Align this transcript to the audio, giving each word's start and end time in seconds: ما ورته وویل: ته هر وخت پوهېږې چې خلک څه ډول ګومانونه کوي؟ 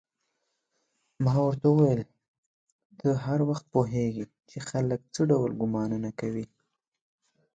ما 1.23 1.33
ورته 1.47 1.67
وویل: 1.69 2.01
ته 2.99 3.07
هر 3.25 3.39
وخت 3.49 3.65
پوهېږې 3.73 4.25
چې 4.49 4.57
خلک 4.69 4.99
څه 5.13 5.21
ډول 5.31 5.51
ګومانونه 5.61 6.09
کوي؟ 6.19 6.45